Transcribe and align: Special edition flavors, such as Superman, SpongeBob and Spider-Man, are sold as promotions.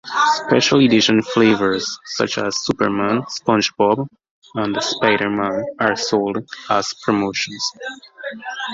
Special 0.47 0.83
edition 0.83 1.21
flavors, 1.21 1.99
such 2.05 2.39
as 2.39 2.59
Superman, 2.65 3.21
SpongeBob 3.27 4.07
and 4.55 4.75
Spider-Man, 4.81 5.63
are 5.79 5.95
sold 5.95 6.39
as 6.71 6.91
promotions. 7.03 7.61